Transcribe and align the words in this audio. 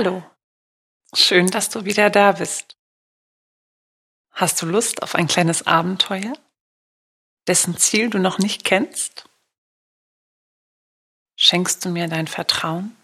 Hallo, 0.00 0.22
schön, 1.12 1.48
dass 1.48 1.70
du 1.70 1.84
wieder 1.84 2.08
da 2.08 2.30
bist. 2.30 2.76
Hast 4.30 4.62
du 4.62 4.66
Lust 4.66 5.02
auf 5.02 5.16
ein 5.16 5.26
kleines 5.26 5.66
Abenteuer, 5.66 6.34
dessen 7.48 7.76
Ziel 7.76 8.08
du 8.08 8.20
noch 8.20 8.38
nicht 8.38 8.62
kennst? 8.62 9.28
Schenkst 11.34 11.84
du 11.84 11.88
mir 11.88 12.06
dein 12.06 12.28
Vertrauen 12.28 12.96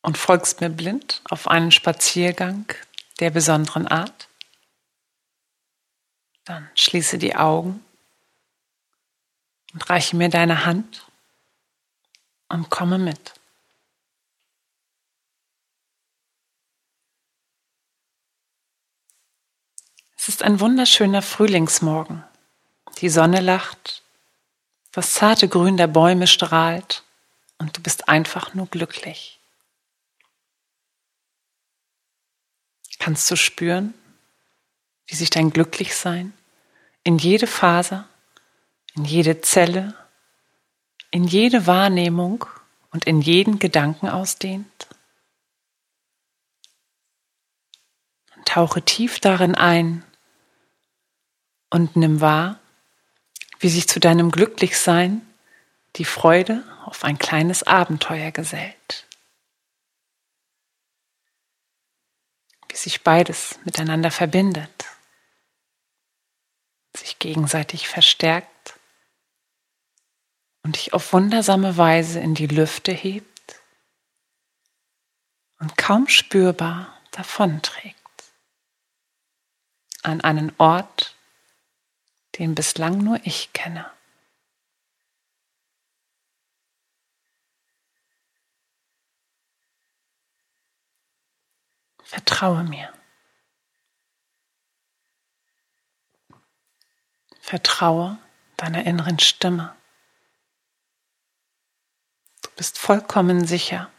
und 0.00 0.16
folgst 0.16 0.60
mir 0.60 0.70
blind 0.70 1.22
auf 1.28 1.48
einen 1.48 1.72
Spaziergang 1.72 2.72
der 3.18 3.30
besonderen 3.30 3.88
Art? 3.88 4.28
Dann 6.44 6.70
schließe 6.76 7.18
die 7.18 7.34
Augen 7.34 7.84
und 9.72 9.90
reiche 9.90 10.14
mir 10.14 10.28
deine 10.28 10.64
Hand 10.66 11.04
und 12.48 12.70
komme 12.70 12.98
mit. 12.98 13.34
Ist 20.36 20.42
ein 20.42 20.60
wunderschöner 20.60 21.22
Frühlingsmorgen. 21.22 22.22
Die 22.98 23.08
Sonne 23.08 23.40
lacht, 23.40 24.02
das 24.92 25.14
zarte 25.14 25.48
Grün 25.48 25.78
der 25.78 25.86
Bäume 25.86 26.26
strahlt 26.26 27.04
und 27.56 27.74
du 27.74 27.80
bist 27.80 28.10
einfach 28.10 28.52
nur 28.52 28.66
glücklich. 28.66 29.40
Kannst 32.98 33.30
du 33.30 33.36
spüren, 33.36 33.94
wie 35.06 35.14
sich 35.14 35.30
dein 35.30 35.48
Glücklichsein 35.48 36.34
in 37.02 37.16
jede 37.16 37.46
Faser, 37.46 38.06
in 38.94 39.06
jede 39.06 39.40
Zelle, 39.40 39.94
in 41.10 41.24
jede 41.24 41.66
Wahrnehmung 41.66 42.44
und 42.90 43.06
in 43.06 43.22
jeden 43.22 43.58
Gedanken 43.58 44.10
ausdehnt? 44.10 44.86
Tauche 48.44 48.82
tief 48.82 49.18
darin 49.18 49.54
ein 49.54 50.05
und 51.70 51.96
nimm 51.96 52.20
wahr, 52.20 52.58
wie 53.58 53.68
sich 53.68 53.88
zu 53.88 54.00
deinem 54.00 54.30
Glücklichsein 54.30 55.26
die 55.96 56.04
Freude 56.04 56.64
auf 56.84 57.04
ein 57.04 57.18
kleines 57.18 57.62
Abenteuer 57.62 58.30
gesellt. 58.30 59.06
Wie 62.68 62.76
sich 62.76 63.02
beides 63.02 63.58
miteinander 63.64 64.10
verbindet, 64.10 64.84
sich 66.96 67.18
gegenseitig 67.18 67.88
verstärkt 67.88 68.78
und 70.62 70.76
dich 70.76 70.92
auf 70.92 71.12
wundersame 71.12 71.76
Weise 71.76 72.20
in 72.20 72.34
die 72.34 72.46
Lüfte 72.46 72.92
hebt 72.92 73.60
und 75.58 75.76
kaum 75.76 76.08
spürbar 76.08 77.00
davonträgt 77.12 77.96
an 80.02 80.20
einen 80.20 80.52
Ort, 80.58 81.15
den 82.38 82.54
bislang 82.54 82.98
nur 82.98 83.18
ich 83.24 83.52
kenne. 83.52 83.90
Vertraue 92.02 92.62
mir. 92.64 92.92
Vertraue 97.40 98.18
deiner 98.56 98.84
inneren 98.86 99.18
Stimme. 99.18 99.76
Du 102.42 102.50
bist 102.56 102.78
vollkommen 102.78 103.46
sicher 103.46 103.90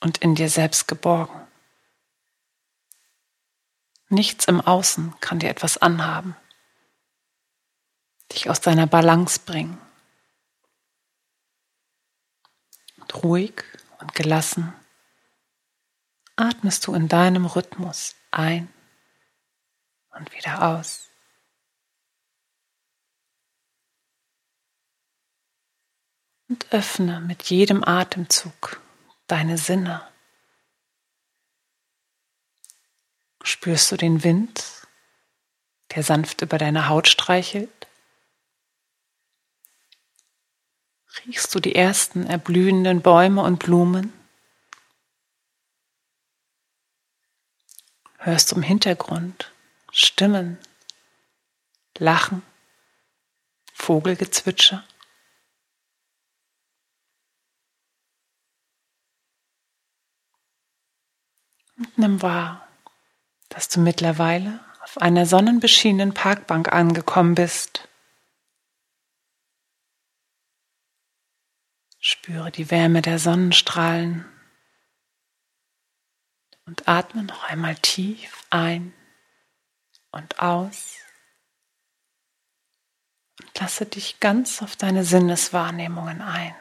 und 0.00 0.18
in 0.18 0.34
dir 0.34 0.48
selbst 0.48 0.88
geborgen. 0.88 1.46
Nichts 4.08 4.46
im 4.46 4.60
Außen 4.60 5.18
kann 5.20 5.38
dir 5.38 5.48
etwas 5.48 5.78
anhaben 5.78 6.36
dich 8.34 8.50
aus 8.50 8.60
deiner 8.60 8.86
Balance 8.86 9.40
bringen. 9.40 9.80
Und 12.98 13.22
ruhig 13.22 13.64
und 14.00 14.14
gelassen 14.14 14.74
atmest 16.36 16.86
du 16.86 16.94
in 16.94 17.08
deinem 17.08 17.46
Rhythmus 17.46 18.16
ein 18.30 18.72
und 20.10 20.32
wieder 20.32 20.62
aus. 20.62 21.08
Und 26.48 26.72
öffne 26.72 27.20
mit 27.20 27.44
jedem 27.44 27.84
Atemzug 27.84 28.80
deine 29.26 29.58
Sinne. 29.58 30.06
Spürst 33.42 33.90
du 33.92 33.96
den 33.96 34.24
Wind, 34.24 34.86
der 35.94 36.02
sanft 36.02 36.42
über 36.42 36.58
deine 36.58 36.88
Haut 36.88 37.08
streichelt? 37.08 37.83
Riechst 41.20 41.54
du 41.54 41.60
die 41.60 41.74
ersten 41.74 42.26
erblühenden 42.26 43.00
Bäume 43.00 43.42
und 43.42 43.58
Blumen? 43.60 44.12
Hörst 48.18 48.50
du 48.50 48.56
im 48.56 48.62
Hintergrund 48.62 49.52
Stimmen, 49.92 50.58
Lachen, 51.98 52.42
Vogelgezwitscher? 53.74 54.84
Und 61.76 61.98
nimm 61.98 62.22
wahr, 62.22 62.66
dass 63.48 63.68
du 63.68 63.80
mittlerweile 63.80 64.60
auf 64.82 64.98
einer 64.98 65.26
sonnenbeschienenen 65.26 66.14
Parkbank 66.14 66.72
angekommen 66.72 67.34
bist. 67.34 67.88
Spüre 72.06 72.50
die 72.50 72.70
Wärme 72.70 73.00
der 73.00 73.18
Sonnenstrahlen 73.18 74.26
und 76.66 76.86
atme 76.86 77.22
noch 77.22 77.44
einmal 77.44 77.76
tief 77.76 78.44
ein 78.50 78.92
und 80.10 80.38
aus 80.38 80.98
und 83.40 83.58
lasse 83.58 83.86
dich 83.86 84.20
ganz 84.20 84.60
auf 84.60 84.76
deine 84.76 85.02
Sinneswahrnehmungen 85.02 86.20
ein. 86.20 86.54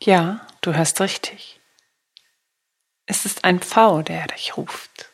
Ja, 0.00 0.46
du 0.62 0.72
hörst 0.72 1.02
richtig. 1.02 1.61
Ist 3.24 3.44
ein 3.44 3.60
Pfau, 3.60 4.02
der 4.02 4.26
dich 4.26 4.56
ruft 4.56 5.10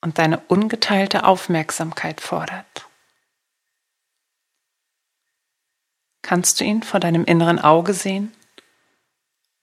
und 0.00 0.18
deine 0.18 0.40
ungeteilte 0.46 1.24
Aufmerksamkeit 1.24 2.20
fordert. 2.20 2.86
Kannst 6.22 6.58
du 6.58 6.64
ihn 6.64 6.82
vor 6.82 7.00
deinem 7.00 7.24
inneren 7.24 7.58
Auge 7.58 7.92
sehen, 7.92 8.34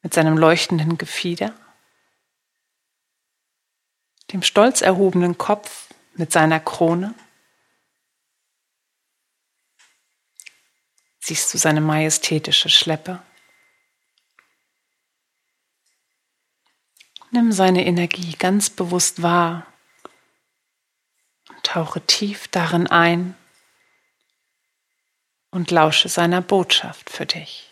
mit 0.01 0.13
seinem 0.13 0.37
leuchtenden 0.37 0.97
Gefieder, 0.97 1.55
dem 4.31 4.43
stolz 4.43 4.81
erhobenen 4.81 5.37
Kopf 5.37 5.89
mit 6.13 6.31
seiner 6.31 6.59
Krone? 6.59 7.15
Siehst 11.19 11.53
du 11.53 11.57
seine 11.57 11.81
majestätische 11.81 12.69
Schleppe? 12.69 13.23
Seine 17.53 17.85
Energie 17.85 18.33
ganz 18.37 18.69
bewusst 18.69 19.21
wahr 19.21 19.65
und 21.49 21.63
tauche 21.63 22.01
tief 22.01 22.47
darin 22.49 22.87
ein 22.87 23.35
und 25.51 25.71
lausche 25.71 26.09
seiner 26.09 26.41
Botschaft 26.41 27.09
für 27.09 27.25
dich. 27.25 27.69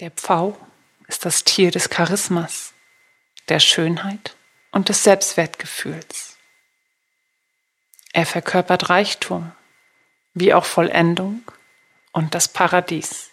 Der 0.00 0.10
Pfau 0.10 0.58
ist 1.06 1.24
das 1.24 1.44
Tier 1.44 1.70
des 1.70 1.88
Charismas, 1.88 2.74
der 3.48 3.60
Schönheit 3.60 4.36
und 4.72 4.88
des 4.88 5.04
Selbstwertgefühls. 5.04 6.36
Er 8.12 8.26
verkörpert 8.26 8.90
Reichtum, 8.90 9.52
wie 10.34 10.52
auch 10.52 10.64
Vollendung 10.64 11.42
und 12.12 12.34
das 12.34 12.48
Paradies. 12.48 13.30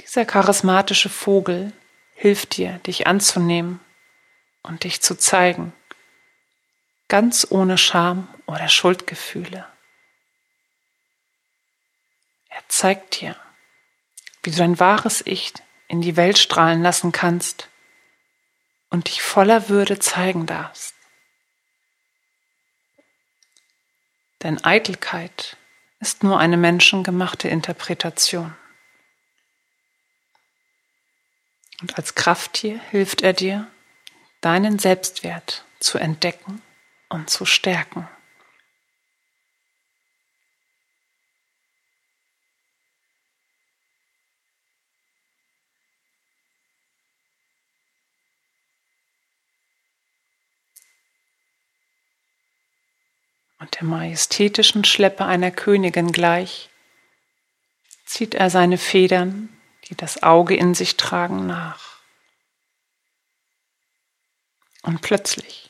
Dieser 0.00 0.24
charismatische 0.24 1.08
Vogel 1.08 1.72
hilft 2.14 2.56
dir, 2.56 2.78
dich 2.86 3.06
anzunehmen 3.06 3.80
und 4.62 4.84
dich 4.84 5.02
zu 5.02 5.16
zeigen, 5.16 5.72
ganz 7.08 7.46
ohne 7.50 7.78
Scham 7.78 8.28
oder 8.46 8.68
Schuldgefühle. 8.68 9.66
Er 12.48 12.62
zeigt 12.68 13.20
dir, 13.20 13.36
wie 14.42 14.50
du 14.50 14.56
dein 14.56 14.78
wahres 14.80 15.22
Ich 15.26 15.52
in 15.88 16.00
die 16.00 16.16
Welt 16.16 16.38
strahlen 16.38 16.82
lassen 16.82 17.12
kannst 17.12 17.68
und 18.90 19.08
dich 19.08 19.22
voller 19.22 19.68
Würde 19.68 19.98
zeigen 19.98 20.46
darfst. 20.46 20.95
Denn 24.42 24.62
Eitelkeit 24.64 25.56
ist 25.98 26.22
nur 26.22 26.38
eine 26.38 26.56
menschengemachte 26.56 27.48
Interpretation. 27.48 28.54
Und 31.80 31.96
als 31.96 32.14
Krafttier 32.14 32.80
hilft 32.90 33.22
er 33.22 33.32
dir, 33.32 33.66
deinen 34.40 34.78
Selbstwert 34.78 35.64
zu 35.80 35.98
entdecken 35.98 36.62
und 37.08 37.30
zu 37.30 37.44
stärken. 37.44 38.08
Und 53.66 53.80
der 53.80 53.84
majestätischen 53.84 54.84
Schleppe 54.84 55.24
einer 55.24 55.50
Königin 55.50 56.12
gleich, 56.12 56.70
zieht 58.04 58.36
er 58.36 58.48
seine 58.48 58.78
Federn, 58.78 59.48
die 59.88 59.96
das 59.96 60.22
Auge 60.22 60.54
in 60.54 60.74
sich 60.74 60.96
tragen, 60.96 61.48
nach. 61.48 61.98
Und 64.82 65.02
plötzlich, 65.02 65.68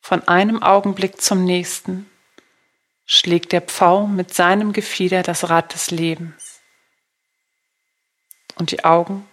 von 0.00 0.26
einem 0.28 0.62
Augenblick 0.62 1.20
zum 1.20 1.44
nächsten, 1.44 2.08
schlägt 3.04 3.52
der 3.52 3.60
Pfau 3.60 4.06
mit 4.06 4.32
seinem 4.32 4.72
Gefieder 4.72 5.22
das 5.22 5.50
Rad 5.50 5.74
des 5.74 5.90
Lebens. 5.90 6.62
Und 8.54 8.70
die 8.70 8.82
Augen 8.82 9.28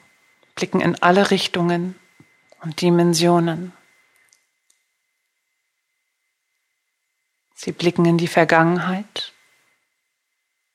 blicken 0.56 0.82
in 0.82 1.02
alle 1.02 1.32
Richtungen 1.32 1.98
und 2.60 2.82
Dimensionen. 2.82 3.72
Sie 7.64 7.74
blicken 7.74 8.06
in 8.06 8.18
die 8.18 8.28
Vergangenheit, 8.28 9.34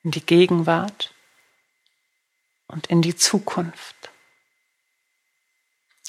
in 0.04 0.12
die 0.12 0.24
Gegenwart 0.24 1.12
und 2.68 2.86
in 2.86 3.02
die 3.02 3.16
Zukunft, 3.16 4.12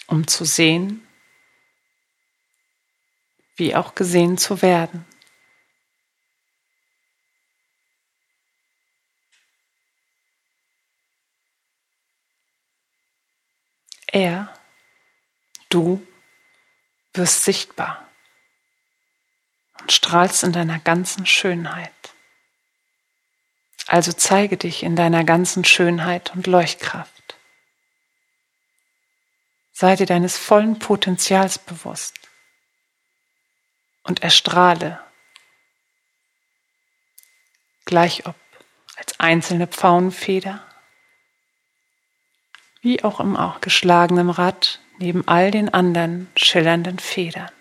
um 0.06 0.28
zu 0.28 0.46
sehen, 0.46 1.02
wie 3.56 3.74
auch 3.74 3.96
gesehen 3.96 4.38
zu 4.38 4.62
werden. 4.62 5.04
Er, 14.06 14.54
du 15.70 16.06
wirst 17.14 17.46
sichtbar 17.46 18.07
und 19.82 19.92
strahlst 19.92 20.44
in 20.44 20.52
deiner 20.52 20.80
ganzen 20.80 21.26
Schönheit. 21.26 21.92
Also 23.88 24.12
zeige 24.12 24.58
dich 24.58 24.84
in 24.84 24.96
deiner 24.96 25.24
ganzen 25.24 25.64
Schönheit 25.64 26.34
und 26.36 26.46
Leuchtkraft. 26.46 27.14
Sei 29.72 29.96
dir 29.96 30.06
deines 30.06 30.38
vollen 30.38 30.80
Potenzials 30.80 31.60
bewusst 31.60 32.16
und 34.04 34.24
erstrahle, 34.24 35.00
gleich 37.86 38.26
ob 38.26 38.36
als 38.98 39.20
einzelne 39.20 39.68
Pfauenfeder, 39.68 40.66
wie 42.82 43.04
auch 43.04 43.20
im 43.20 43.38
auch 43.38 43.62
geschlagenen 43.62 44.30
Rad 44.30 44.80
neben 44.98 45.28
all 45.28 45.52
den 45.52 45.74
anderen 45.74 46.30
schillernden 46.36 47.00
Federn. 47.00 47.52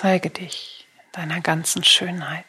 Zeige 0.00 0.30
dich 0.30 0.86
in 0.94 1.10
deiner 1.10 1.40
ganzen 1.40 1.82
Schönheit. 1.82 2.44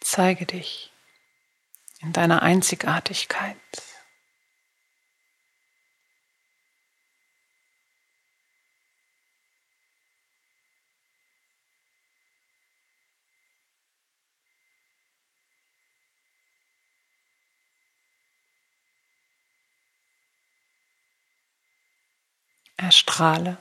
Zeige 0.00 0.46
dich 0.46 0.90
in 2.00 2.12
deiner 2.12 2.42
Einzigartigkeit. 2.42 3.56
Erstrahle 22.90 23.56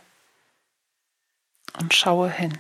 und 1.80 1.94
schaue 1.94 2.31
hin. 2.31 2.58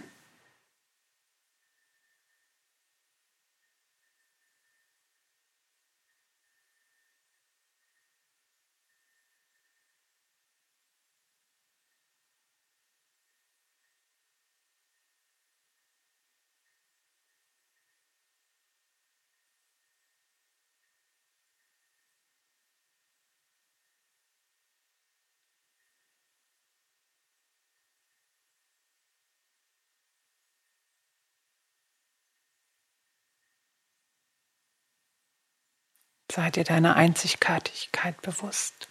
Sei 36.31 36.51
dir 36.51 36.63
deiner 36.63 36.95
Einzigartigkeit 36.95 38.21
bewusst. 38.21 38.87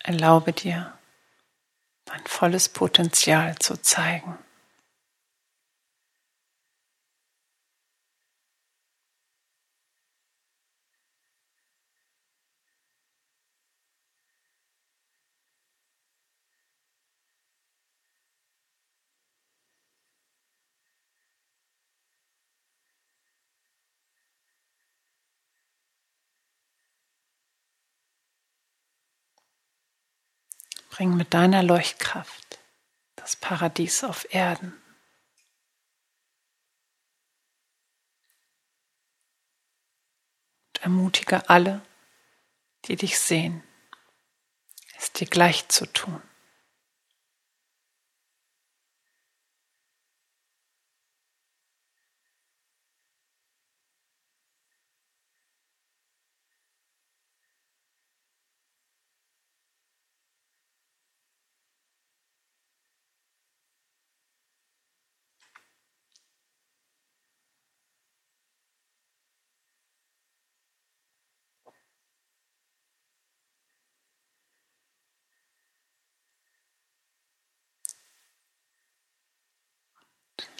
Erlaube 0.00 0.52
dir, 0.52 0.98
dein 2.06 2.26
volles 2.26 2.68
Potenzial 2.68 3.56
zu 3.58 3.80
zeigen. 3.80 4.36
Bring 30.94 31.16
mit 31.16 31.34
deiner 31.34 31.64
Leuchtkraft 31.64 32.60
das 33.16 33.34
Paradies 33.34 34.04
auf 34.04 34.32
Erden. 34.32 34.80
Und 40.68 40.82
ermutige 40.82 41.50
alle, 41.50 41.84
die 42.84 42.94
dich 42.94 43.18
sehen, 43.18 43.64
es 44.96 45.12
dir 45.12 45.26
gleich 45.26 45.66
zu 45.66 45.92
tun. 45.92 46.22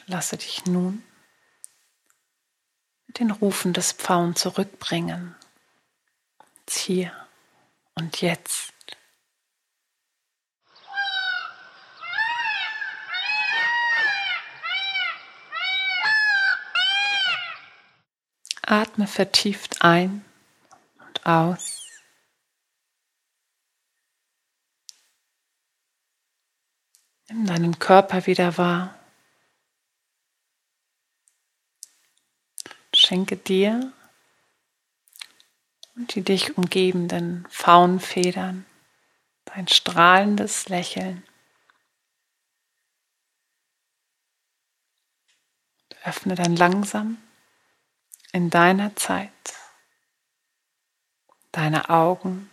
Lasse 0.06 0.36
dich 0.36 0.66
nun 0.66 1.02
mit 3.06 3.18
den 3.20 3.30
Rufen 3.30 3.72
des 3.72 3.92
Pfauen 3.92 4.36
zurückbringen. 4.36 5.34
Hier 6.68 7.12
und 7.94 8.20
jetzt. 8.20 8.72
Atme 18.66 19.06
vertieft 19.06 19.82
ein 19.82 20.24
und 20.98 21.26
aus. 21.26 21.82
Nimm 27.28 27.46
deinen 27.46 27.78
Körper 27.78 28.26
wieder 28.26 28.56
wahr. 28.58 28.93
Schenke 33.14 33.36
dir 33.36 33.92
und 35.94 36.16
die 36.16 36.22
dich 36.22 36.58
umgebenden 36.58 37.46
Faunfedern 37.48 38.66
dein 39.44 39.68
strahlendes 39.68 40.68
Lächeln. 40.68 41.22
Öffne 46.02 46.34
dann 46.34 46.56
langsam 46.56 47.18
in 48.32 48.50
deiner 48.50 48.96
Zeit 48.96 49.30
deine 51.52 51.90
Augen 51.90 52.50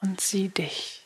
und 0.00 0.20
sieh 0.20 0.48
dich. 0.48 1.03